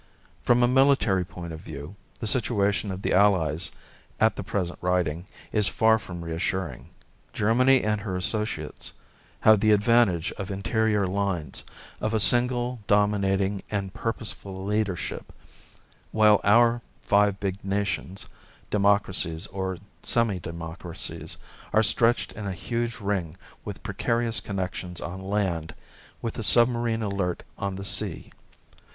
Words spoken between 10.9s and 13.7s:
lines, of a single dominating